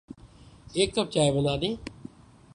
[0.75, 1.75] ایک کپ چائے بنادیں